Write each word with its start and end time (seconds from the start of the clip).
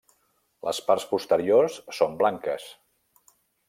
Les 0.67 0.79
parts 0.87 1.05
posteriors 1.13 1.79
són 2.01 2.19
blanques. 2.25 2.69